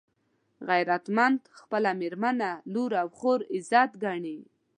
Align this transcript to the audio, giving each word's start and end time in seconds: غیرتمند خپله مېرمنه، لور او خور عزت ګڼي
غیرتمند 0.69 1.39
خپله 1.59 1.91
مېرمنه، 1.99 2.49
لور 2.73 2.91
او 3.01 3.07
خور 3.17 3.39
عزت 3.55 3.91
ګڼي 4.03 4.39